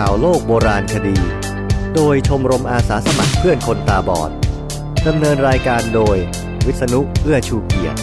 [0.00, 1.16] ข่าวโลกโบราณคดี
[1.94, 4.30] โดยชมรมอาสาสมัครเพื่อนคนตาบอด
[5.06, 6.16] ดำเนินรายการโดย
[6.66, 7.98] วิษณุเอื้อชูเกียรติ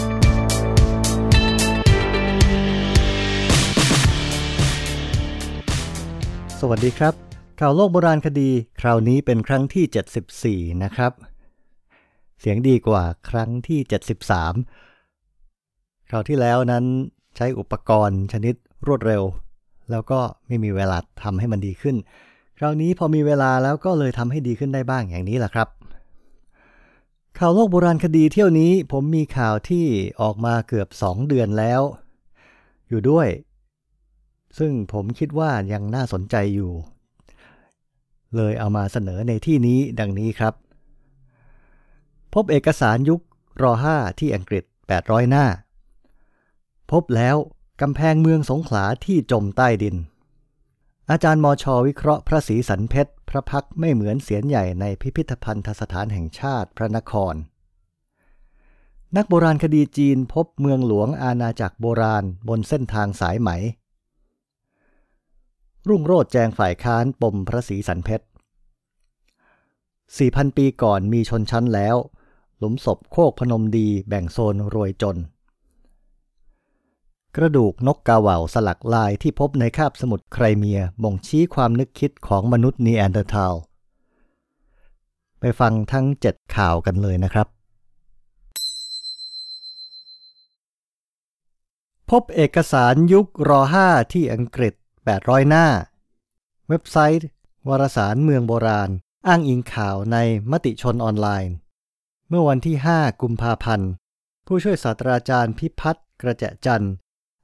[6.60, 7.14] สวัสดีครับ
[7.60, 11.12] ข่าวโลกโบราณคดี คราวนี้เป็นครั้งที่ 74 นะครับ
[12.40, 13.80] เสียงดีกว่าครั้งที่
[14.94, 16.84] 73 คราวที่แล้วนั้น
[17.36, 18.54] ใช้อุปกรณ์ชนิด
[18.88, 19.24] รวดเร็ว
[19.90, 21.96] แล้วก็ไม่มีเวลาทำให้มันดีขึ้น
[22.58, 25.68] คราวนี้พอมีเวลาแล้วก็เลยทำให้ดีขึ้นได้บ้างอย่างนี้แหละครับ
[27.38, 29.86] ข่าวโลกโบราณคดีเที่ยวนี้ผมมีข่าวที่
[30.20, 31.80] ออกมาเกือบ 2 เดือนแล้ว
[32.88, 33.28] อยู่ด้วย
[34.58, 36.72] ซึ่งผมคิดว่ายังน่าสนใจอยู่
[38.36, 40.54] เลยเอามาเสนอในที่นี้ดังนี้ครับ
[42.34, 43.20] พบเอกสารยุค
[43.62, 44.64] รอ5ที่อังกฤษ
[44.98, 45.44] 800 หน้า
[46.90, 47.36] พบแล้ว
[47.80, 49.96] กำแพงเมืองสงขลาที่จมใต้ดิน
[51.10, 57.34] อาจารย์มอชอวิเคราะห์พระศรีสันเพชร พระพักไม่เหมือนเสียนใหญ่ในพิพิธภัณฑสถานแห่งชาติพระนคร
[59.16, 63.50] นักโบราณคดีจีนพบเมืองหลวงอาณาจักรโบราณบนเส้นทางสายไหม
[65.88, 68.26] รุ่งโรจน์แจงฝ่ายค้านปมพระศรีสันเพชร
[69.58, 71.96] 4,000 ปีก่อนมีชนชั้นแล้ว
[72.58, 75.16] หลุมศพโคกพนมดีแบ่งโซนรวยจน
[77.36, 83.54] กระดูกนกกาเหว่าสลักลายที่พบในคาบสมุทรไครเมียบ่งชี้ความนึกคิดของมนุษย์นีแอนเดอร์ทัล
[85.40, 87.46] ไปฟังทั้ง 7 ข่าวกันเลยนะครับ
[92.10, 94.74] พบเอกสารยุครอ 5 ที่อังกฤษ
[95.12, 95.66] 800 หน้า
[96.68, 97.26] เว็บไซต์
[97.68, 98.90] วารสารเมืองโบราณ
[99.26, 100.16] อ้างอิงข่าวใน
[100.50, 101.54] มติชนออนไลน์
[102.28, 103.90] เมื่อวันที่ 5 กุมภาพันธ์
[104.46, 106.92] ผู้ช่วยศาสตราจารย์พิพัฒน์กระเจจันทร์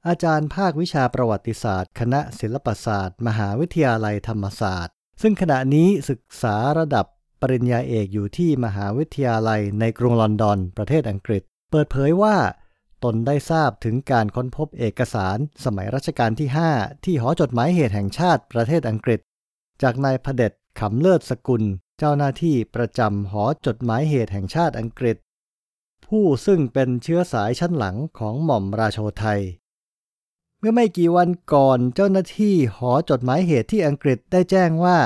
[0.07, 7.05] อาจารย์ภาควิชาประวัติศาสตร์ คณะศิลปศาสตร์ มหาวิทยาลัยธรรมศาสตร์ ซึ่งขณะนี้ศึกษาระดับ
[7.41, 12.37] ปริญญาเอกอยู่ที่มหาวิทยาลัยในกรุงลอนดอน ประเทศอังกฤษ เปิดเผยว่า
[13.03, 19.19] ตนได้ทราบถึงการค้นพบเอกสารสมัยรัชกาลที่ 5 ที่หอจดหมายเหตุแห่งชาติประเทศอังกฤษ
[19.81, 21.63] จากนายพเด็จขำเลิศสกุล
[21.99, 25.17] เจ้าหน้าที่ประจำหอจดหมายเหตุแห่งชาติอังกฤษ
[26.07, 29.41] ผู้ซึ่งเป็นเชื้อสายชั้นหลังของหม่อมราโชไทย
[30.59, 34.97] เมื่อไม่กี่วันก่อนเจ้าหน้าที่หอจดหมายเหตุที่อังกฤษได้แจ้งว่า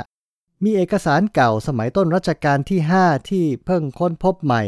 [0.64, 4.64] มีเอกสารเก่าสมัยต้นรัชกาลที่ 5 ที่เพิ่งค้นพบใหม่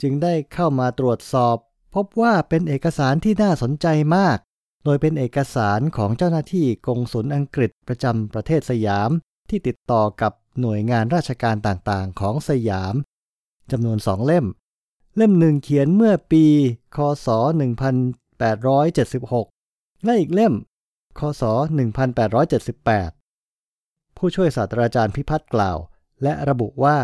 [0.00, 1.56] จึงได้เข้ามาตรวจสอบ
[1.94, 3.86] พบว่าเป็นเอกสารที่น่าสนใจ
[4.16, 4.38] มาก
[4.84, 9.10] โดยเป็นเอกสารของเจ้าหน้าที่กงสุลอังกฤษประจำประเทศสยาม
[9.50, 12.94] ที่ติดต่อกับหน่วยงานราชการต่างๆ ของสยาม
[13.70, 14.46] จำนวนสองเล่ม
[15.16, 16.44] เล่มหนึ่งเขียนเมื่อปี
[16.96, 19.59] คศ 1876
[20.04, 20.54] และอีกเล่ม
[21.18, 21.42] คศ
[23.20, 25.78] 1878 ผู้ช่วยศาสตราจารย์พิพัฒน์กล่าว
[26.22, 26.98] และระบุว่า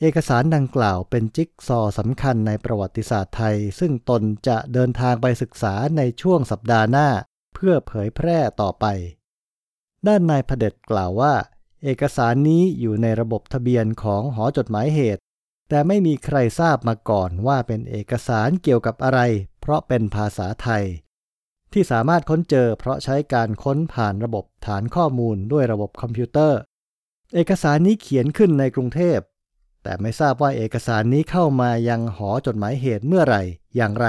[0.00, 7.08] เอกสารดังกล่าวเป็นจิ๊กซอสำคัญในประวัติศาสตร์ไทย ซึ่งตนจะเดินทางไปศึกษาในช่วงสัปดาห์หน้า
[7.54, 8.86] เพื่อเผยแพร่ต่อไป
[10.06, 11.34] ด้านนายพเด็จกล่าวว่า
[11.84, 15.20] เอกสารนี้อยู่ในระบบทะเบียนของหอจดหมายเหตุ
[15.68, 19.20] แต่ไม่มีใครทราบมาก่อนว่าเป็นเอกสารเกี่ยวกับอะไร
[19.60, 20.84] เพราะเป็นภาษาไทย
[21.74, 26.58] ที่สามารถค้นเจอเพราะใช้การค้นผ่านระบบฐานข้อมูลด้วยระบบคอมพิวเตอร์
[27.34, 29.18] เอกสารนี้เขียนขึ้นในกรุงเทพ
[29.82, 33.42] แต่ไม่ทราบว่าเอกสารนี้เข้ามายังหอจดหมายเหตุเมื่อไหร่
[33.76, 34.06] อย่างไร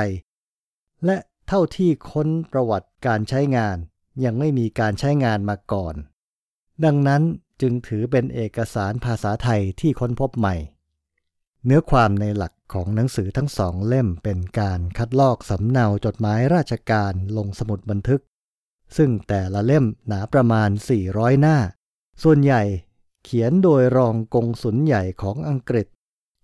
[1.05, 1.17] และ
[1.47, 3.77] เท่าที่ค้นประวัติการใช้งาน
[4.23, 5.95] ยังไม่มีการใช้งานมาก่อน
[6.85, 7.21] ดังนั้น
[7.61, 10.55] จึงถือเป็นเอกสารภาษาไทยที่ค้นพบใหม่
[11.65, 18.21] เนื้อความในหลัก ของหนังสือทั้งสองเล่มเป็นการคัดลอกสำเนาจดหมายราชการลงสมุดบันทึก
[18.97, 20.69] ซึ่งแต่ละเล่มหนาประมาณ
[21.05, 21.57] 400 หน้า
[22.23, 22.63] ส่วนใหญ่
[23.23, 25.87] เขียนโดยรองกงสุลใหญ่ของอังกฤษ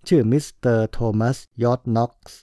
[0.08, 2.40] ชื่อมิสเตอร์โทมัสยอร์ดน็อกซ์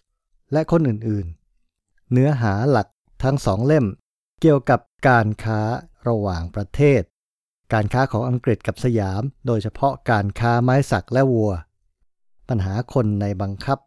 [0.53, 2.89] และคนอื่นๆ เนื้อหาหลัก
[3.23, 3.87] ทั้งสองเล่ม
[4.41, 5.61] เกี่ยวกับการค้า
[6.09, 7.03] ระหว่างประเทศ
[7.73, 11.53] การค้าของอังกฤษกับสยาม โดยเฉพาะการค้าไม้สักและวัว
[12.49, 13.79] ปัญหาคนในบังคับ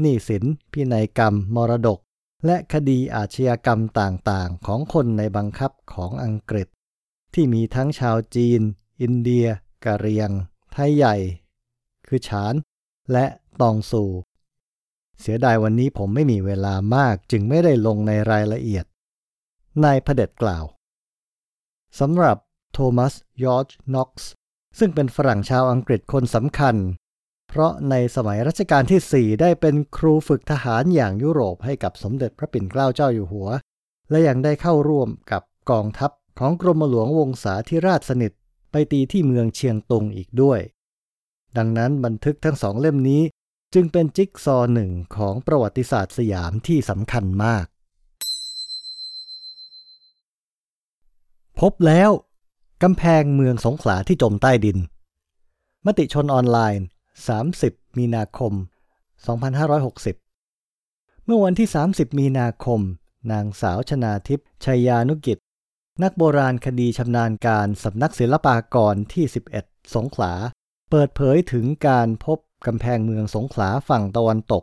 [0.00, 1.98] หนี้สิน พินัยกรรม มรดก
[2.46, 6.68] และคดีอาชญากรรมต่างๆ ของคนในบังคับของอังกฤษ
[7.34, 8.60] ที่มีทั้งชาวจีน
[9.00, 9.46] อินเดีย
[9.84, 10.30] กะเหรี่ยง
[10.72, 11.16] ไทยใหญ่
[12.06, 12.54] หรือฉาน
[13.12, 13.26] และ
[13.60, 14.04] ตองซู
[15.20, 18.84] เสียดายวันนี้ผมไม่มีเวลามากจึงไม่ได้ลงในรายละเอียด
[19.84, 20.64] นายพเด็จกล่าว
[22.00, 22.36] สำหรับ
[22.72, 23.14] โทมัส
[23.44, 24.30] ยอร์จน็อกซ์
[24.78, 26.76] ซึ่งเป็นฝรั่งชาวอังกฤษคนสำคัญ
[27.56, 33.48] เพราะในสมัยรัชกาลที่ 4 ได้เป็นครูฝึกทหารอย่างยุโรปให้กับสมเด็จพระปิ่นเกล้าเจ้าอยู่หัว
[34.10, 38.32] และยังได้เข้าร่วมกับกองทัพของกรมหลวงวงศาธิราชสนิท
[38.70, 40.60] ไปไปตีที่เมืองเชียงตุงอีกด้วย
[41.56, 43.22] ดังนั้นบันทึกทั้งสองเล่มนี้
[43.74, 47.66] จึงเป็นจิ๊กซอหนึ่งของประวัติศาสตร์สยามที่สำคัญมาก
[51.60, 52.10] พบแล้ว
[52.82, 54.78] กำแพงเมืองสงขลาที่จมใต้ดิน
[55.86, 56.86] มติชนออนไลน์
[57.24, 58.52] 30 มีนาคม
[60.28, 62.80] 2560 เมื่อวันที่ 30 มีนาคม
[63.32, 65.38] นางสาวชนาทิพย์ชัยยานุกิจ
[66.02, 69.24] นักโบราณคดีชำนาญการสำนักศิลปากรที่
[69.58, 70.32] 11 สงขลา
[70.90, 74.62] เปิดเผยถึงการพบกำแพงเมืองสงขลาฝั่งตะวันตก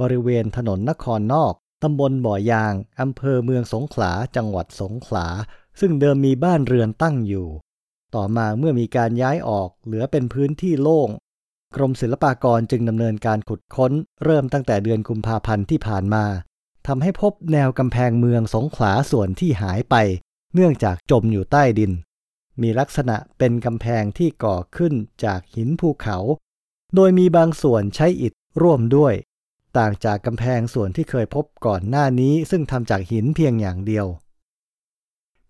[0.00, 1.52] บริเวณถนนนครนอก
[1.82, 5.26] ตำบลบ่อยาง อำเภอเมืองสงขลา จังหวัดสงขลา
[5.80, 7.48] ซึ่งเดิมมีบ้านเรือนตั้งอยู่
[8.14, 11.08] ต่อมาเมื่อมีการย้ายออกเหลือเป็นพื้นที่โล่ง
[11.76, 13.92] กรมศิลปากรจึงดำเนินการขุดค้น
[14.24, 16.24] เริ่มตั้งแต่เดือนกุมภาพันธ์ที่ผ่านมา
[16.86, 19.94] ทำให้พบแนวกำแพงเมืองสงขลาส่วนที่หายไป
[20.54, 21.92] เนื่องจากจมอยู่ใต้ดิน
[22.62, 24.94] มีลักษณะเป็นกำแพงที่ก่อขึ้น
[25.24, 26.18] จากหินภูเขา
[26.94, 28.32] โดยมีบางส่วนใช้อิฐ
[28.62, 29.14] ร่วมด้วย
[29.78, 34.06] ต่างจากกำแพงส่วนที่เคยพบก่อนหน้านี้ ซึ่งทำจากหินเพียงอย่างเดียว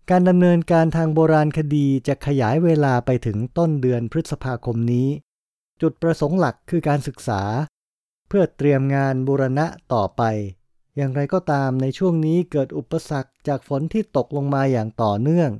[0.09, 5.07] การดำเนินการทางโบราณคดีจะขยายเวลาไปถึงต้นเดือนพฤษภาคมนี้
[5.81, 7.41] จุดประสงค์หลักคือการศึกษา
[8.27, 10.23] เพื่อเตรียมงานบูรณะต่อไป
[10.95, 15.51] อย่างไรก็ตามในช่วงนี้เกิดอุปสรรคจากฝนที่ตกลงมาอย่างต่อเนื่อง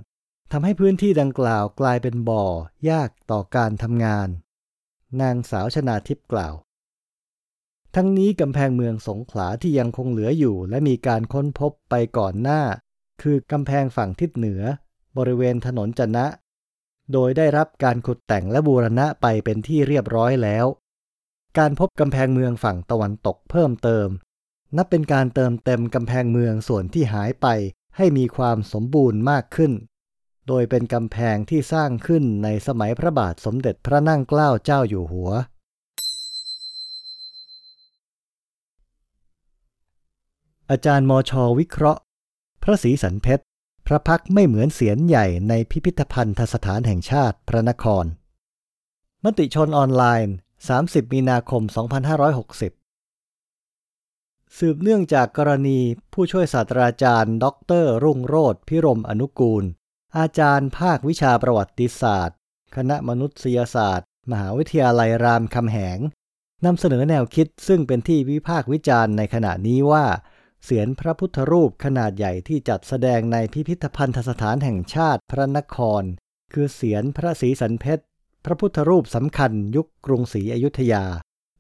[0.52, 2.46] ทำให้พื้นที่ดังกล่าวกลายเป็นบ่อ
[2.90, 4.28] ยากต่อการทำงาน
[5.22, 6.56] นางสาวชนาทิพย์กล่าว
[7.96, 12.62] ทั้งนี้กำแพงเมืองสงขลาที่ยังคงเหลืออยู่ และมีการค้นพบไปก่อนหน้า
[13.22, 14.62] คือกำแพงฝั่งทิศเหนือ
[15.18, 16.26] บริเวณถนนจนะ
[17.14, 20.66] โดยได้รับการขุดแต่งและบูรณะไปเป็นที่เรียบร้อยแล้ว
[21.58, 24.08] การพบกำแพงเมืองฝั่งตะวันตกเพิ่มเติม
[24.78, 27.48] นับเป็นการเติมเต็มกำแพงเมืองส่วนที่หายไป
[27.98, 29.72] ให้มีความสมบูรณ์มากขึ้น
[30.48, 35.32] โดยเป็นกำแพงที่สร้างขึ้นในสมัยพระบาทสมเด็จพระนั่งเกล้าเจ้าอยู่หัว
[40.70, 42.02] อาจารย์มอชอวิเคราะห์
[42.64, 43.44] พระศรีสันเพชร
[43.92, 48.06] พระพักไม่เหมือนเสียนใหญ่ในพิพิธภัณฑ์สถานแห่งชาติพระนคร
[49.24, 50.36] มติชนออนไลน์
[50.74, 51.64] 30 มีนาคม
[53.30, 55.80] 2560 สืบเนื่องจากกรณี
[56.14, 57.46] ผู้ช่วยศาสตราจารย์ ด
[57.84, 59.64] ร รุ่งโรธพิรมอนุกูล
[60.18, 62.38] อาจารย์ภาควิชาประวัติศาสตร์
[62.76, 66.00] คณะมนุษยศาสตร์ มหาวิทยาลัยรามคำแหง
[66.66, 70.06] นำเสนอแนวคิดซึ่งเป็นที่วิพากษ์วิจารณ์ในขณะนี้ว่า
[70.66, 76.04] เสียนพระพุทธรูปขนาดใหญ่ที่จัดแสดงในพิพิธภัณฑสถานแห่งชาติพระนคร
[76.54, 78.04] คือเสียนพระศรีสันเพชร
[78.46, 81.04] พระพุทธรูปสำคัญยุคกรุงศรีอยุธยา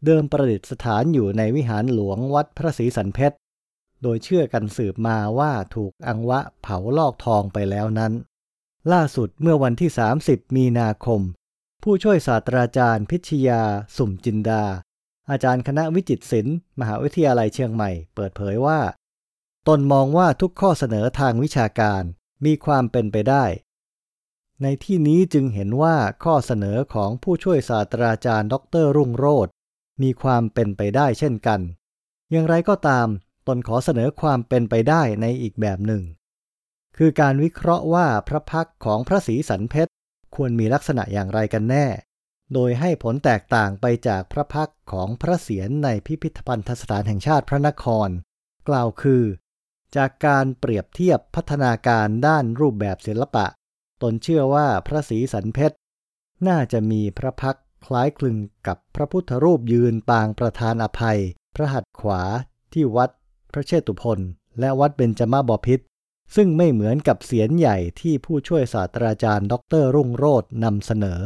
[0.06, 3.38] เดิมประดิษฐานอยู่ในวิหารหลวงวัดพระศรีสันเพชร
[4.02, 8.14] โดยเชื่อกันสืบมาว่าถูกอังวะเผาลอกทองไปแล้วนั้น
[8.92, 9.92] ล่าสุดเมื่อวันที่
[10.24, 11.22] 30 มีนาคม
[11.84, 13.62] ผู้ช่วยศาสตราจารย์พิชยา
[13.98, 14.64] สุ่มจินดา
[15.32, 18.80] อาจารย์คณะวิจิตรศิลป์มหาวิทยาลัยเชียงใหม่ เปิดเผยว่า
[19.68, 22.04] ตนมองว่าทุกข้อเสนอทางวิชาการ
[22.46, 23.46] มีความเป็นไปได้
[24.62, 29.48] ในที่นี้จึงเห็นว่าข้อเสนอของผู้ช่วยศาสตราจารย์ ดรรุ่งโรธ
[30.02, 31.60] มีความเป็นไปได้เช่นกัน
[32.32, 33.08] อย่างไรก็ตาม
[33.48, 36.04] ตนขอเสนอความเป็นไปได้ในอีกแบบหนึ่ง
[36.98, 39.92] คือการวิเคราะห์ว่าพระพักของพระศรีสันเพชร
[40.36, 41.86] ควรมีลักษณะอย่างไรกันแน่
[42.54, 48.10] โดยให้ผลแตกต่างไปจากพระพักของพระเศียรในพิพิธภัณฑสถานแห่งชาติพระนคร
[48.70, 49.24] กล่าวคือ
[49.96, 53.46] จากการเปรียบเทียบพัฒนาการด้านรูปแบบศิลปะ
[54.02, 55.76] ตนเชื่อว่าพระศรีสันเพชร
[56.48, 58.38] น่าจะมีพระพักคล้ายคลึง
[58.68, 61.20] กับพระพุทธรูปยืนปางประธานอภัย
[61.56, 62.22] พระหัตถ์ขวา
[62.74, 63.10] ที่วัด
[63.52, 64.20] พระเชตุพน
[64.60, 65.86] และวัดเบญจมาบพิตร
[66.36, 71.22] ซึ่งไม่เหมือนกับเสียนใหญ่ที่ผู้ช่วยศาสตราจารย์ ดรรุ่งโรจน์นำเสนอ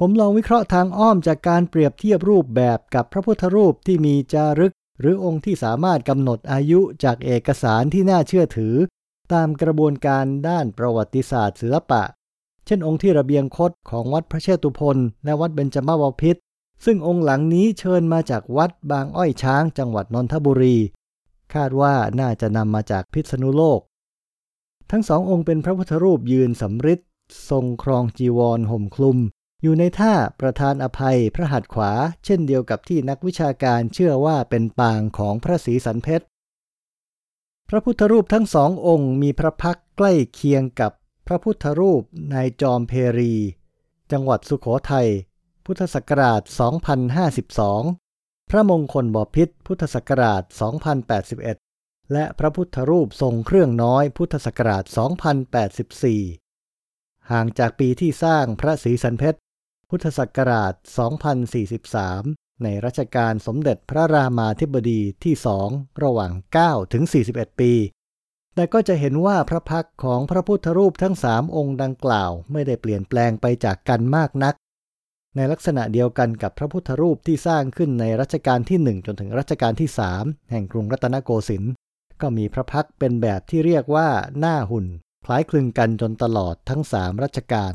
[0.00, 8.74] ผมลองวิเคราะห์ทางอ้อมจากการเปรียบเทียบรูปแบบกับพระพุทธรูปที่มีจารึก หรือองค์ที่สามารถกำหนดอายุจากเอกสารที่น่าเชื่อถือ
[9.32, 12.02] ตามกระบวนการด้านประวัติศาสตร์ศิลปะ
[12.66, 16.40] เช่นองค์ที่ระเบียงคดของวัดพระเชตุพนและวัดเบญจมาวพิตร
[16.84, 20.76] ซึ่งองค์หลังนี้เชิญมาจากวัดบางอ้อยช้างจังหวัดนนทบุรี
[21.54, 23.80] คาดว่าน่าจะนำมาจากพิษณุโลก
[24.90, 27.00] ทั้งสององค์เป็นพระพุทธรูปยืนสำริด
[27.50, 29.18] ทรงครองจีวรห่มคลุม
[29.62, 31.92] อยู่ในท่าประธานอภัยพระหัตถ์ขวา
[32.24, 36.26] เช่นเดียวกับที่นักวิชาการเชื่อว่าเป็นปางของพระศรีสันเพชร
[37.68, 40.92] พระพุทธรูปทั้งสององค์มีพระพักใกล้เคียงกับ
[41.26, 43.34] พระพุทธรูปในจอมเพรี
[44.12, 45.08] จังหวัดสุขโขทัย
[45.64, 46.42] พุทธศักราช
[47.66, 50.42] 2052 พระมงคลบพิษพุทธศักราช
[51.26, 54.84] 2081 และพระพุทธรูปทรงเครื่องน้อยพุทธศักราช
[56.46, 59.38] 2084 ห่างจากปีที่สร้างพระศรีสันเพชร
[59.90, 60.74] พุทธศักราช
[61.88, 65.68] 2043 ในรัชกาลสมเด็จพระรามาธิบดีที่สอง
[66.02, 67.72] ระหว่าง 9 ถึง 41 ปี
[68.54, 74.54] แต่ก็จะเห็นว่าพระพักของพระพุทธรูปทั้งสามองค์ดังกล่าวไม่ได้เปลี่ยนแปลงไปจากกันมากนัก
[75.36, 79.88] ในลักษณะเดียวกันกับพระพุทธรูปที่สร้างขึ้นในรัชกาลที่ 1 จนถึงรัชกาลที่
[80.20, 81.72] 3 แห่งกรุงรัตนโกสินทร์
[82.20, 84.86] ก็มีพระพักเป็นแบบที่เรียกว่าหน้าหุ่น
[85.24, 87.74] คล้ายคลึงกันจนตลอดทั้งสามรัชกาล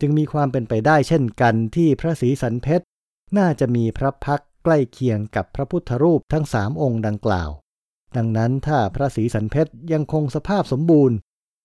[0.00, 2.84] จึงมีความเป็นไปได้เช่นกันที่พระศรีสันเพชร
[3.38, 7.50] น่าจะมีพระพักใกล้เคียงกับพระพุทธรูปทั้งสามองค์ดังกล่าว
[8.16, 11.16] ดังนั้นถ้าพระศรีสันเพชรยังคงสภาพสมบูรณ์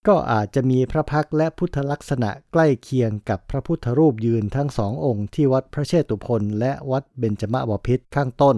[0.08, 8.58] ก็อาจจะมีพระพักและพุทธลักษณะใกล้เคียงกับพระพุทธรูปยืนทั้งสององค์ที่วัดพระเชตุพนและวัดเบญจมบพิตรข้างต้น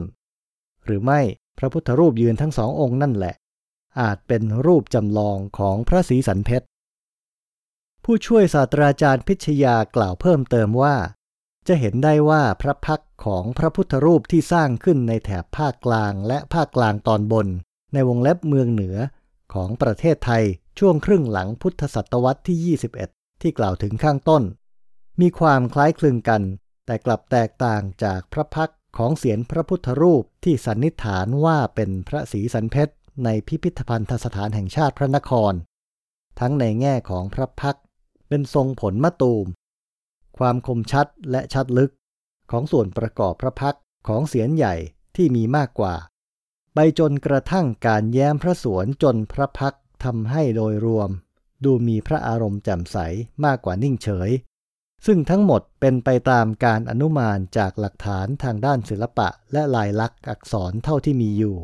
[0.85, 1.19] หรือไม่
[1.59, 3.35] พระพุทธรูปยืนทั้งสององค์นั่นแหละ
[4.01, 6.65] อาจเป็นรูปจำลองของพระศรีสันเพชร
[8.03, 10.95] ผู้ช่วยศาสตราจารย์พิชยากล่าวเพิ่มเติมว่า
[11.67, 17.47] จะเห็นได้ว่าพระพักของพระพุทธรูปที่สร้างขึ้นในแถบภาคกลางและภาคกลางตอนบน
[17.93, 18.97] ในวงเล็บเมืองเหนือ
[19.53, 20.43] ของประเทศไทย
[20.79, 24.43] ช่วงครึ่งหลังพุทธศตวรรษที่ 21 ที่กล่าวถึงข้างต้น
[25.21, 26.41] มีความคล้ายคลึงกัน
[26.85, 32.93] แต่กลับแตกต่างจากพระพักของเสียนพระพุทธรูปที่สันนิษฐานว่าเป็นพระศรีสันเพชร
[33.25, 35.53] ในพิพิธภัณฑสถานแห่งชาติพระนคร
[36.39, 37.77] ทั้งในแง่ของพระพัก
[38.33, 39.45] เป็นทรงผลมะตูม
[40.37, 41.91] ความคมชัดและชัดลึก
[42.51, 44.75] ของส่วนประกอบพระพักของเสียนใหญ่
[45.15, 45.95] ที่มีมากกว่า
[46.73, 51.09] ไปจนกระทั่งการแย้มพระสวนจนพระพักทำให้โดยรวม
[51.63, 52.97] ดูมีพระอารมณ์แจ่มใส
[53.45, 54.29] มากกว่านิ่งเฉย
[55.05, 61.57] ซึ่งทั้งหมดเป็นไปตามการอนุมานจากหลักฐานทางด้านศิลปะและลายลักษณ์อักษรเท่าที่มีอยู่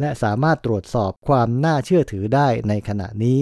[0.00, 3.40] และสามารถตรวจสอบความน่าเชื่อถือได้ในขณะนี้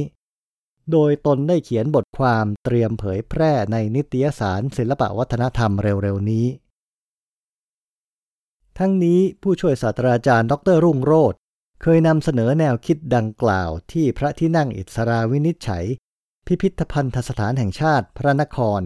[0.92, 6.46] โดยตนได้เขียนบทความเตรียมเผยแพร่ในนิตยสารศิลปวัฒนธรรมเร็วๆนี้
[8.78, 11.34] ทั้งนี้ผู้ช่วยศาสตราจารย์ ดรรุ่งโรธ
[11.82, 15.84] เคยนำเสนอแนวคิดดังกล่าวที่พระที่นั่งอิสราวินิจฉัย
[16.46, 18.82] พิพิธภัณฑสถานแห่งชาติพระนคร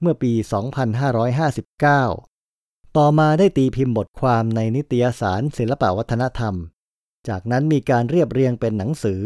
[0.00, 0.32] เมื่อปี
[1.64, 6.54] 2559 ต่อมาได้ตีพิมพ์บทความในนิตยสารศิลปวัฒนธรรม
[7.28, 9.20] จากนั้นมีการเรียบเรียงเป็นหนังสือ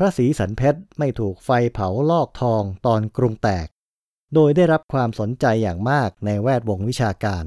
[0.00, 3.66] พระศรีสันเพชรไม่ถูกไฟเผาลอกทองตอนกรุงแตก
[4.34, 7.44] โดยได้รับความสนใจอย่างมากในแวดวงวิชาการ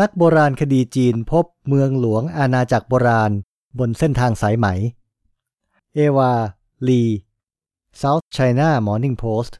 [0.00, 3.32] นักโบราณคดีจีนพบเมืองหลวงอาณาจักรโบราณ
[3.78, 4.66] บนเส้นทางสายไหม
[5.94, 6.32] เอวา
[6.88, 7.02] ลี
[8.00, 9.52] South China Morning Post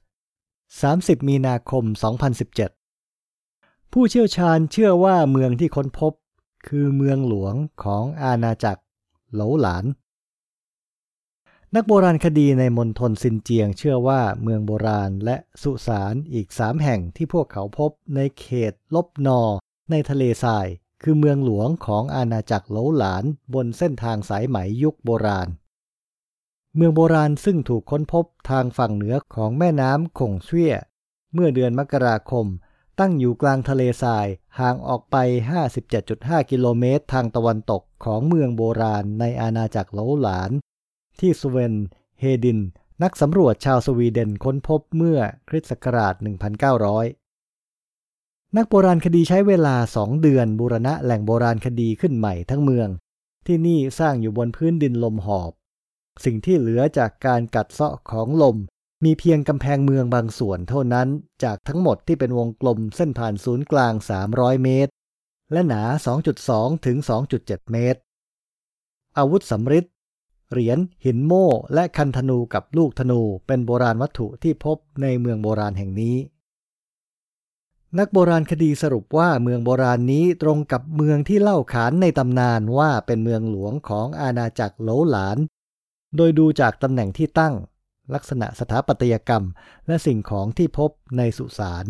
[0.60, 1.84] 30 มีนาคม
[3.08, 6.12] 2017 ผู้เชี่ยวชาญเชื่อว่าเมืองที่ค้นพบ
[6.68, 7.54] คือเมืองหลวง
[7.84, 8.82] ของอาณาจักร
[9.32, 9.84] เหลาหลาน
[11.74, 19.40] นักโบราณคดีในมณฑลซินเจียงเชื่อว่าเมืองโบราณและสุสานอีกสามแห่งที่พวกเขาพบในเขตลบนอ
[19.90, 20.66] ในทะเลทราย
[21.02, 25.48] คือเมืองหลวงของอาณาจักรเหลาหลานบนเส้นทางสายไหมยุคโบราณ
[26.76, 30.74] เมืองโบราณซึ่งถูกค้นพบทางฝั่งเหนือของแม่น้ำคงเชี่ย
[31.32, 32.46] เมื่อเดือนมกราคม
[33.00, 34.26] ตั้งอยู่กลางทะเลทราย
[34.58, 35.16] ห่างออกไป
[35.84, 40.50] 57.5 กิโลเมตรทางตะวันตกของเมืองโบราณในอาณาจักรเลหลาน
[41.20, 41.74] ที่สเวน
[42.20, 42.60] เฮดิน
[43.02, 46.14] นักสำรวจชาวสวีเดนค้นพบเมื่อคริสต์ศักราช
[47.40, 52.88] 1900 นักโบราณคดีใช้เวลาสองเดือนบูรณะแหล่งโบราณคดีขึ้นใหม่ทั้งเมือง
[53.46, 55.52] ที่นี่สร้างอยู่บนพื้นดินลมหอบ
[56.24, 58.56] สิ่งที่เหลือจากการกัดเซาะของลม
[59.04, 61.08] มีเพียงกำแพงเมืองบางส่วนเท่านั้น
[61.44, 63.92] จากทั้งหมดที่เป็นวงกลมเส้นผ่านศูนย์กลาง
[64.28, 64.92] 300 เมตร
[65.52, 65.82] และหนา
[66.34, 66.96] 2.2 ถึง
[67.34, 68.00] 2.7 เมตร
[69.18, 69.84] อาวุธสำริด
[70.50, 76.16] เหรียญหินโม่และคันธนูกับลูกธนูเป็นโบราณวัตถุที่พบในเมืองโบราณแห่งนี้
[77.98, 85.38] นักโบราณคดีสรุปว่าเมืองโบราณนี้ตรงกับเมืองที่เล่าขานในตำนานว่าเป็นเมืองหลวงของอาณาจักรโหลหลาน
[86.16, 87.54] โดยดูจากตำแหน่งที่ตั้ง
[88.14, 89.44] ลักษณะสถาปัตยกรรม
[89.86, 91.86] และสิ่งของที่พบในสุสาน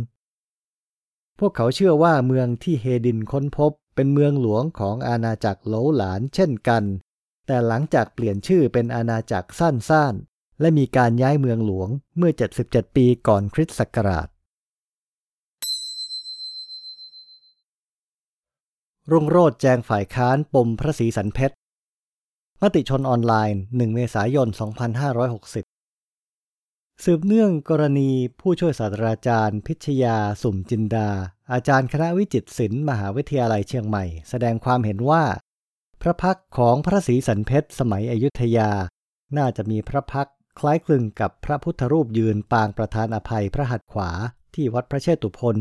[1.38, 6.84] พวกเขาเชื่อว่าเมืองที่เฮดินค้นพบเป็นเมืองหลวงของอาณาจักรโหลหลานเช่นกัน
[7.46, 12.32] แต่หลังจากเปลี่ยนชื่อเป็นอาณาจักรสั้นๆ และมีการย้ายเมืองหลวงเมื่อ
[12.64, 14.28] 77 ปีก่อนคริสต์ศักราช
[19.10, 21.54] รุ่งโรจน์แจงฝ่ายค้านปมพระศรีสันเพชร
[22.62, 25.75] มติชนออนไลน์ 1 เมษายน 2560
[27.04, 28.10] สืบเนื่องกรณี
[28.40, 31.08] ผู้ช่วยศาสตราจารย์ พิชยาสุ่มจินดา
[31.52, 35.24] อาจารย์คณะวิจิตรศิลป์มหาวิทยาลัยเชียงใหม่ แสดงความเห็นว่า
[36.02, 38.70] พระพักของพระศรีสันเพชรสมัยอยุธยา
[39.36, 44.10] น่าจะมีพระพักคล้ายคลึงกับพระพุทธรูปยืนปางประธานอภัยพระหัตถ์ขวา
[44.54, 45.56] ที่วัดพระเชตุพน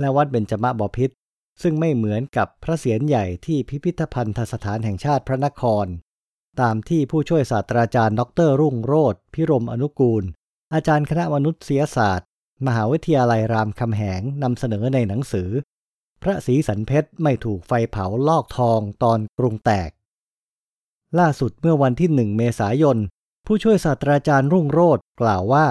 [0.00, 1.14] และวัดเบญจมบพิตร
[1.62, 5.86] ซึ่งไม่เหมือนกับพระเศียรใหญ่ที่พิพิธภัณฑสถานแห่งชาติพระนคร
[6.60, 10.24] ตามที่ผู้ช่วยศาสตราจารย์ ดร รุ่งโรธพิรมอนุกูล
[10.74, 12.28] อาจารย์คณะมนุษยศาสตร์
[12.66, 15.48] มหาวิทยาลัยรามคำแหงนำเสนอในหนังสือ
[16.22, 19.90] พระศรีสันเพชรไม่ถูกไฟเผาลอกทองตอนกรุงแตก
[21.18, 22.98] ล่าสุดเมื่อวันที่หนึ่งเมษายน
[23.46, 25.66] ผู้ช่วยศาสตราจารย์รุ่งโรธกล่าวว่า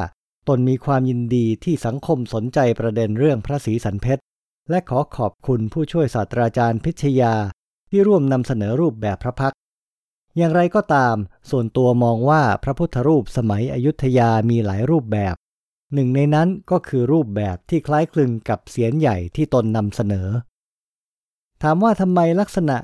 [0.47, 4.21] ตนมีความยินดีที่สังคมสนใจประเด็นเรื่องพระศรีสันเพชร
[4.69, 7.33] และขอขอบคุณผู้ช่วยศาสตราจารย์พิชยา
[7.89, 9.53] ที่ร่วมนำเสนอรูปแบบพระพัก
[10.37, 11.15] อย่างไรก็ตาม
[11.49, 15.35] ส่วนตัวมองว่าพระพุทธรูปสมัยอยุธยามีหลายรูปแบบ
[15.93, 20.27] หนึ่งในนั้นก็คือรูปแบบที่คล้ายคลึงกับเสียนใหญ่ที่ตนนำเสนอ
[21.61, 22.77] ถามว่าทำไมลักษณะ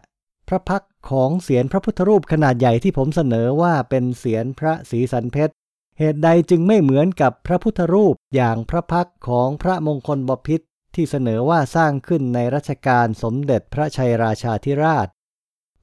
[0.47, 5.53] พระพักของเสียนพระพุทธรูปขนาดใหญ่ที่ผมเสนอว่าเป็นเสียนพระศรีสันเพชร
[5.99, 10.61] เหตุใดจึงไม่เหมือนกับพระพุทธรูปอย่างพระพักของพระมงคลบพิษ
[10.95, 15.07] ที่เสนอว่าสร้างขึ้นในรัชกาลสมเด็จพระชัยราชาธิราช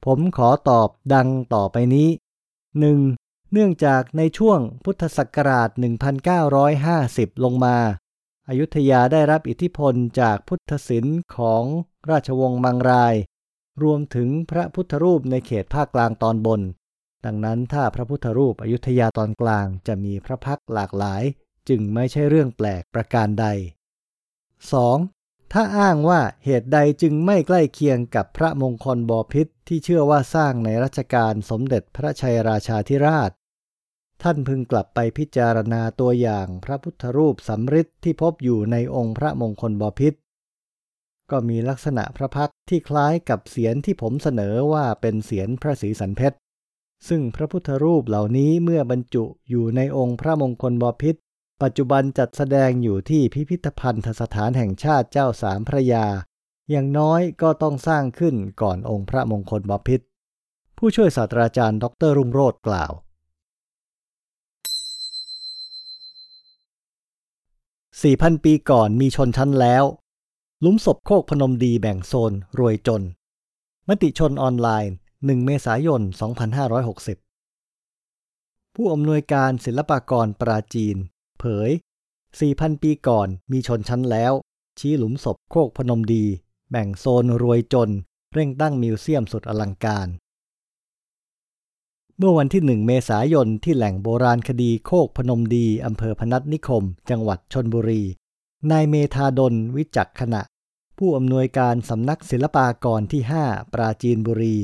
[0.09, 2.09] ผมขอตอบดังต่อไปนี้
[2.79, 3.51] 1.
[3.51, 5.69] เนื่องจากในช่วงพุทธศักราช
[6.75, 7.77] 1950 ลงมา
[8.47, 11.63] อายุทยาได้รับอิทธิพลจากพุทธศิลป์ของ
[12.09, 13.15] ราชวงศ์มังราย
[13.83, 16.61] รวมถึงพระพุทธรูปในเขตภาคกลางตอนบน
[17.25, 21.23] ดังนั้นถ้าพระพุทธรูปอยุธยาตอนกลางจะมีพระพักหลากหลาย
[21.69, 23.45] จึงไม่ใช่เรื่องแปลกประการใด
[24.71, 25.16] 2.
[25.53, 33.31] ถ้าอ้างว่าเหตุใดจึงไม่ใกล้เคียงกับพระมงคลบพิษที่เชื่อว่าสร้างในรัชกาลสมเด็จพระชัยราชาธิราช
[34.23, 40.13] ท่านพึงกลับไปพิจารณาตัวอย่างพระพุทธรูปสำริดที่พบอยู่ในองค์พระมงคลบพิษ
[41.31, 46.37] ก็มีลักษณะพระพักที่คล้ายกับเสียนที่ผมเสนอว่าเป็นเสียนพระศรีสันเพชร
[47.07, 51.15] ซึ่งพระพุทธรูปเหล่านี้เมื่อบรรจุอยู่ในองค์พระมงคลบพิษ
[51.63, 56.05] ปัจจุบันจัดแสดงอยู่ที่พิพิธภัณฑสถานแห่งชาติเจ้าสามพระยา
[56.69, 60.01] อย่างน้อยก็ต้องสร้างขึ้นก่อนองค์พระมงคลบพิษ
[60.77, 62.91] ผู้ช่วยศาสตราจารย์ดรรุ่งโรธกล่าว
[68.27, 69.83] 4,000 ปีก่อนมีชนชั้นแล้ว
[70.63, 73.03] ลุมศพโคกพนมดีแบ่งโซน รวยจน
[73.87, 76.01] มติชนออนไลน์ 1 เมษายน
[77.37, 80.97] 2560 ผู้อำนวยการศิลปากรปราจีน
[81.39, 81.69] เผย
[82.25, 84.33] 4,000 ปีก่อนมีชนชั้นแล้ว
[84.79, 86.25] ชี้หลุมศพโคกพนมดี
[86.71, 87.89] แบ่งโซนรวยจน
[88.33, 90.07] เร่งตั้งมิวเซียมสุดอลังการ
[92.17, 98.03] เมื่อวันที่ 1 เมษายนที่แหล่งโบราณคดีโคกพนมดีอำเภอพนัสนิคม จังหวัดชนบุรี
[98.71, 100.41] นายเมธาดลวิจักขณะ
[100.97, 104.55] ผู้อำนวยการสำนักศิลปากรที่ 5 ปราจีนบุรี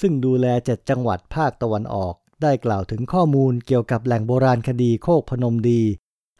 [0.00, 5.82] ซึ่งดูแลเจ็ดจังหวัดภาคตะวันออกได้กล่าวถึงข้อมูลเกี่ยวกับแหล่งโบราณคดีโคกพนมดี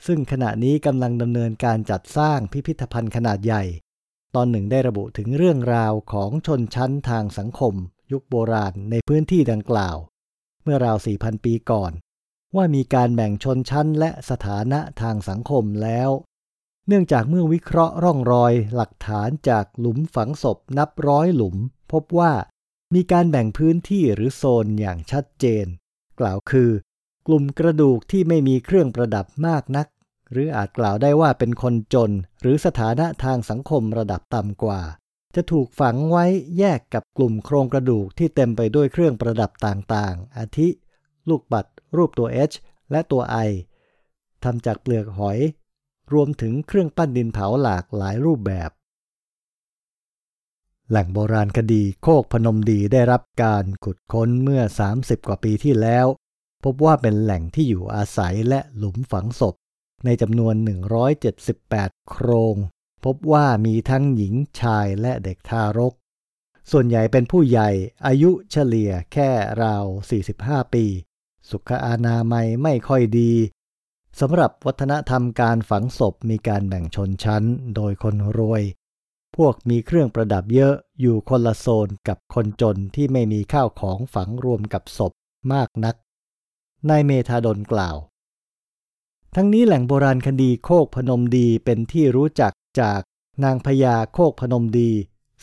[0.06, 3.62] ซึ่งขณะนี้กำลังดำเนินการจัดสร้างพิพิธภัณฑ์ขนาดใหญ่
[4.34, 7.74] ตอนหนึ่งได้ระบุถึงเรื่องราวของชนชั้นทางสังคม
[8.12, 9.96] ยุคโบราณในพื้นที่ดังกล่าว
[10.62, 11.92] เมื่อราว 4,000 ปีก่อน
[12.56, 16.10] ว่ามีการแบ่งชนชั้นและสถานะทางสังคมแล้ว
[16.86, 21.56] เนื่องจากเมื่อวิเคราะห์ร่องรอยหลักฐานจากหลุมฝังศพนับร้อยหลุม
[21.92, 22.32] พบว่า
[22.94, 25.66] มีการแบ่งพื้นที่หรือโซนอย่างชัดเจน
[26.20, 26.70] กล่าวคือ
[27.30, 29.86] กลุ่มกระดูกที่ไม่มีเครื่องประดับมากนัก
[30.32, 32.10] หรืออาจกล่าวได้ว่าเป็นคนจน
[32.40, 34.80] หรือสถานะทางสังคมระดับต่ำกว่า
[35.34, 36.24] จะถูกฝังไว้
[36.58, 40.68] แยกกับกลุ่มโครงกระดูกที่เต็มไปด้วยเครื่องประดับต่างๆ อาทิ
[41.28, 42.56] ลูกบัตรรูปตัว H
[42.90, 43.50] และตัว I
[44.44, 45.38] ทำจากเปลือกหอย
[46.12, 48.70] รวมถึงเครื่องปั้นดินเผาหลากหลายรูปแบบ
[50.90, 54.62] แหล่งโบราณคดีโคกพนมดีได้รับการขุดค้นเมื่อ
[54.94, 56.06] 30 กว่าปีที่แล้ว
[56.64, 59.54] พบว่าเป็นแหล่งที่อยู่อาศัยและหลุมฝังศพ
[60.04, 60.54] ในจำนวน
[61.32, 62.56] 178 โครง
[63.04, 65.94] พบว่ามีทั้งหญิงชายและเด็กทารก
[66.70, 67.70] ส่วนใหญ่เป็นผู้ใหญ่
[68.06, 69.30] อายุเฉลี่ยแค่
[69.62, 69.84] ราว
[70.30, 70.84] 45 ปี
[71.50, 73.32] สุขอนามัยไม่ค่อยดี
[74.20, 77.44] สำหรับวัฒนธรรมการฝังศพมีการแบ่งชนชั้น
[77.76, 78.62] โดยคนรวย
[79.36, 85.12] พวกมีเครื่องประดับเยอะอยู่คนละโซนกับคนจนที่ไม่มีข้าวของฝังรวมกับศพ
[85.52, 85.96] มากนัก
[86.88, 87.96] นายเมธาดลกล่าว
[89.34, 93.00] ทั้งนี้แหล่งโบราณคดีโคกพนมดีเป็นที่รู้จักจาก
[93.44, 94.90] นางพญาโคกพนมดี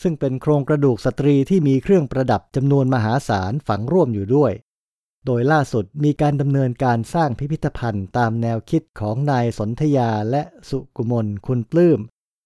[0.02, 4.52] ซึ่งเป็นโครงกระดูกสตรีที่มีเครื่องประดับจำนวนมหาศาลฝังร่วมอยู่ด้วย
[5.26, 12.00] โดยล่าสุดมีการดำเนินการสร้างพิพิธภัณฑ์ตามแนวคิดของนายสนธยาและสุกุมลคุณปลื้ม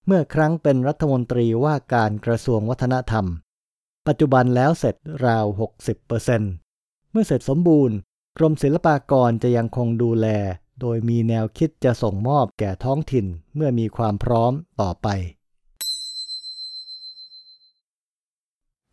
[0.06, 3.26] เมื่อครั้งเป็นรัฐมนตรีว่าการกระทรวงวัฒนธรรม
[4.06, 5.44] ปัจจุบันแล้วเสร็จราว
[6.28, 7.96] 60%เมื่อเสร็จสมบูรณ์
[8.36, 10.26] กรมศิลปากรจะยังคงดูแล
[10.80, 15.08] โดยมีแนวคิดจะส่งมอบแก่ท้องถิ่นเมื่อมีความพร้อมต่อไป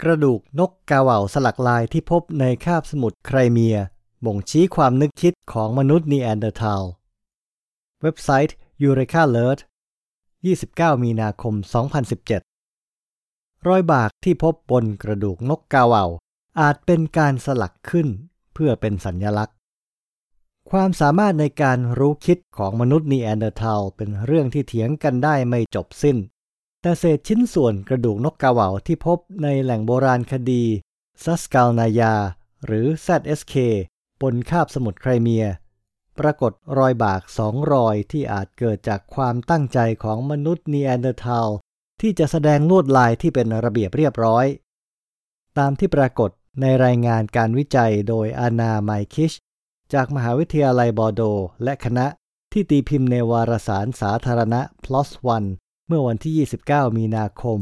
[0.02, 3.78] กระดูกนกกาเหว่าสลักลายที่พบในคาบสมุทรไครเมีย
[4.26, 6.84] บ่งชี้ความนึกคิดของมนุษย์นีแอนเดอร์ทัล
[8.02, 9.60] เว็บไซต์ EurekAlert
[10.32, 11.54] 29 มีนาคม
[12.82, 16.06] 2017 รอยบากที่พบบนกระดูกนกกาเหว่า
[16.60, 18.08] อาจเป็นการสลักขึ้น
[18.60, 19.56] เพื่อเป็นสัญญลักษณ์
[20.72, 26.18] ความสามารถในการรู้คิดของมนุษย์นีแอนเดอร์ทัลเป็นเรื่องที่เถียงกันได้ไม่จบสิ้น
[26.82, 30.64] แต่เศษชิ้นส่วนกระดูกนกกาเหว่าที่พบในแหล่งโบราณคดี
[31.24, 32.14] ซัสกาลนายา
[32.66, 33.56] หรือ ZSK
[34.22, 35.46] บนคาบสมุทรไครเมีย
[36.20, 41.48] ปรากฏรอยบากสองรอยที่อาจเกิดจากความตั้งใจของมนุษย์นีแอนเดอร์ทัล
[42.02, 44.46] ที่จะแสดงลวดลายที่เป็นระเบียบเรียบร้อย
[45.58, 46.30] ตามที่ปรากฏ
[46.62, 49.34] ในรายงานการวิจัยโดยอานาไมคิช
[49.94, 51.22] จากมหาวิทยาลัยบอร์โด
[51.64, 52.08] และคณะ
[52.52, 55.50] ที่ตีพิมพ์ในวารสารสาธารณะ PLOS ONE
[55.88, 56.34] เมื่อวันที่
[56.68, 57.60] 29 มีนาคม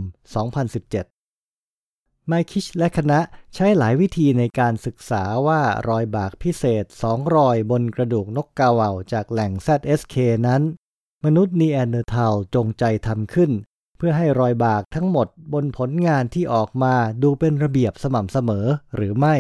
[1.14, 3.20] 2017 ไมคิชและคณะ
[3.56, 10.16] ใช้หลายวิธีในการศึกษาว่ารอยบากพิเศษสองรอยบนกระดูกนกกาเหว่าจากแหล่ง ZSK
[10.48, 10.62] นั้น
[11.26, 13.52] มนุษย์นีแอนเดอร์ทัลจงใจทำขึ้น
[13.98, 19.36] เพื่อให้รอยบากทั้งหมดบนผลงานที่ออกมาดูเป็นระเบียบสม่ำเสมอหรือไม่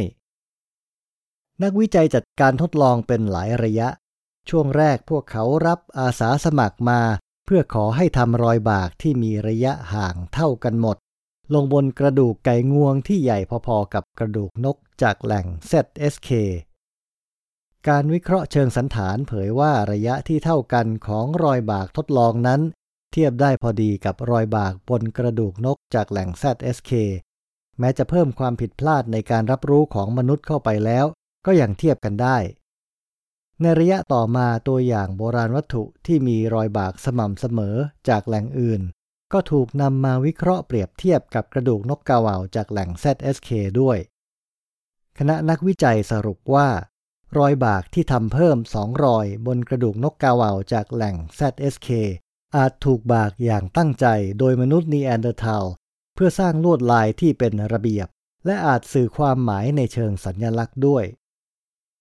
[1.63, 3.89] นักวิจัยจัดการทดลองเป็นหลายระยะ
[4.49, 7.01] ช่วงแรกพวกเขารับอาสาสมัครมา
[7.45, 10.97] เพื่อขอให้ทำรอยบากที่มีระยะห่างเท่ากันหมด
[11.53, 16.29] ลงบนกระดูกไก่งวงที่ใหญ่พอๆกับกระดูกนกจากแหล่ง ZSK
[17.87, 22.61] การวิเคราะห์เชิงสันฐานเผยว่าระยะที่เท่ากันของรอยบากทดลองนั้น
[23.11, 26.91] เทียบได้พอดีกับรอยบากบนกระดูกนกจากแหล่ง ZSK
[27.79, 31.05] แม้จะเพิ่มความผิดพลาดในการรับรู้ของมนุษย์เข้าไปแล้ว
[31.45, 32.37] ก็ยังเทียบกันได้
[33.61, 37.75] ในระยะต่อมาตัวอย่างโบราณวัตถุที่มีรอยบากสม่ำเสมอ
[38.09, 38.81] จากแหล่งอื่น
[39.33, 43.97] ก็ถูกนำมาวิเคราะห์เปรียบเทียบกับกระดูกนกกาเหว่าจากแหล่ง ZSK ด้วย
[45.17, 46.67] คณะนักวิจัยสรุปว่า
[47.37, 51.89] รอยบากที่ทำเพิ่มสองรอยบนกระดูกนกกาเหว่าจากแหล่ง ZSK
[52.55, 54.05] อาจถูกบากอย่างตั้งใจ
[54.39, 55.65] โดยมนุษย์นีแอนเดอร์ทัล
[56.15, 58.07] เพื่อสร้างลวดลายที่เป็นระเบียบ
[58.45, 61.05] และอาจสื่อความหมายในเชิงสัญญลักษณ์ด้วย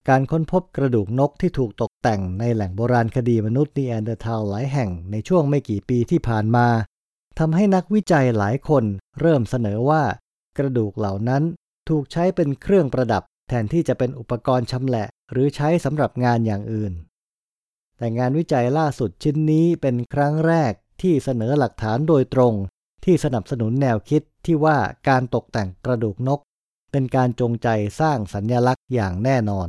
[0.09, 6.67] การค้นพบกระดูกนกที่ถูกตกแต่งในแหล่งโบราณคดีมนุษย์นีแอนเดอร์ทัลหลายแห่งในช่วงไม่กี่ปีที่ผ่านมา
[7.39, 8.85] ทำให้นักวิจัยหลายคน
[9.21, 10.03] เริ่มเสนอว่า
[10.59, 11.43] กระดูกเหล่านั้น
[11.89, 16.93] ถูกใช้เป็นเครื่องประดับ แทนที่จะเป็นอุปกรณ์ชำแหละ หรือใช้สำหรับงานอย่างอื่น
[17.99, 22.55] แต่งานวิจัยล่าสุดชิ้นนี้เป็นครั้งแรกที่เสนอหลักฐานโดยตรง
[23.05, 24.79] ที่สนับสนุนแนวคิดที่ว่า
[25.09, 26.41] การตกแต่งกระดูกนก
[26.93, 27.69] เป็นการจงใจ
[28.01, 29.69] สร้างสัญญลักษณ์อย่างแน่นอน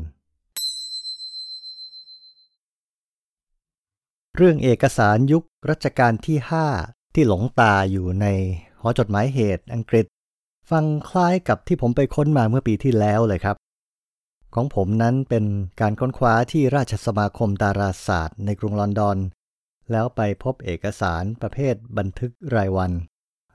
[4.36, 6.38] เรื่องเอกสารยุครัชกาลที่
[6.78, 8.26] 5 ที่หลงตาอยู่ใน
[8.80, 10.06] หอจดหมายเหตุอังกฤษ
[10.72, 13.56] ฟังคล้ายกับที่ผมไปค้นมาเมื่อปีที่แล้วเลยครับ
[14.56, 15.46] ของผมนั้นเป็น
[15.82, 19.18] การค้นคว้าที่ราชสมาคมดาราศาสตร์ในกรุงลอนดอน
[19.92, 22.92] แล้วไปพบเอกสารประเภทบันทึกรายวัน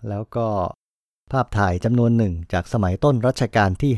[0.08, 0.48] แล้วก็
[1.32, 3.92] ภาพถ่ายจำนวนหนึ่งจากสมัยต้นรัชกาลที่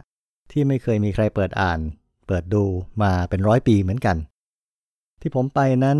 [0.00, 1.80] 5 ที่ไม่เคยมีใครเปิดอ่าน
[2.26, 2.64] เปิดดู
[3.02, 4.16] มาเป็นร้อยปีเหมือนกัน
[5.20, 5.98] ที่ผมไปนั้น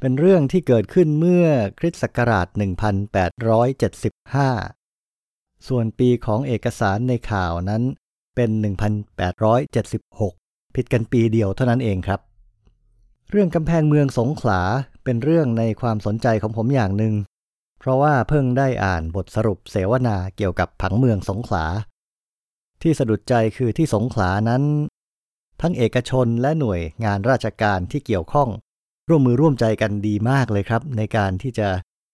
[0.00, 1.46] เป็นเรื่องที่เกิดขึ้นเมื่อ
[1.78, 2.46] คริสต์ศักราช
[4.66, 7.82] 1875 ส่วนปีของเอกสารในข่าวนั้น
[8.36, 8.50] เป็น
[9.22, 12.20] 1,876 ผิดกันปีเดียวเท่านั้นเองครับ
[13.30, 14.60] เรื่องกำแพงเมืองสงขลา
[15.04, 17.14] เป็นเรื่องในความสนใจของผมอย่างหนึ่ง
[17.78, 21.64] เพราะว่าเพิ่งได้อ่านบทสรุปเสวนาเกี่ยวกับผังเมืองสงขลา
[22.82, 24.62] ที่สะดุดใจคือที่สงขลานั้น
[25.60, 28.48] ทั้งเอกชนและหน่วยงานราชการที่เกี่ยวข้อง
[29.08, 31.68] ร่วมมือร่วมใจกันดีมากเลยครับ ในการที่จะ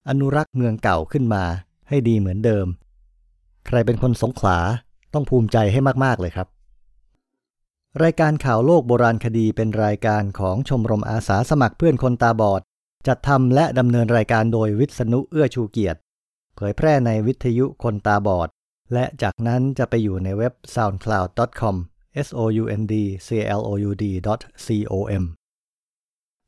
[0.08, 1.44] อนุรักษ์เมืองเก่าขึ้นมา
[1.88, 2.66] ให้ดีเหมือนเดิม
[3.66, 4.58] ใครเป็นคนสงขลา
[5.14, 6.48] ต้องภูมิใจให้มาก ๆ เลยครับ
[8.03, 12.62] รายการข่าวโลกโบราณคดีเป็นรายการของชมรมอาสาสมัครเพื่อนคนตาบอด
[13.07, 15.98] จัดทำและดำเนินรายการโดยวิษณุเอื้อชูเกียรติ
[16.57, 18.48] เผยแพร่ในวิทยุคนตาบอด
[18.92, 21.77] และจากนั้นจะไปอยู่ในเว็บ soundcloud.com
[22.27, 22.94] s o u n d
[23.27, 24.05] c l o u d
[24.90, 25.25] com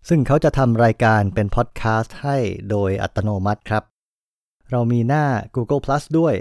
[0.08, 2.36] ซึ่งเขาจะทำรายการเป็นพอดแคสต์ให้
[2.70, 3.84] โดยอัตโนมัติครับ
[4.70, 5.24] เรามีหน้า
[5.54, 6.34] Google Plus ด้วย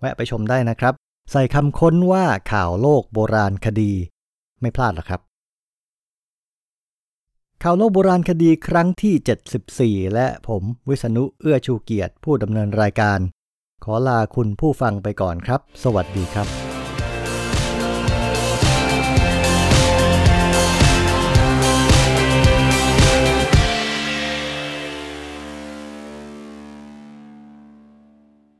[0.00, 0.94] แวะไปชมได้นะครับ
[1.30, 3.92] ใส่คำค้นว่าข่าวโลกโบราณคดี
[4.60, 5.20] ไม่พลาดหรอกครับ
[7.62, 13.18] ข่าวโลกโบราณคดีครั้งที่ 74 และผมวิษณุเอื้อชูเกียรติผู้ดำเนินรายการ
[13.84, 16.69] ขอลาคุณผู้ฟังไปก่อนครับ สวัสดีครับ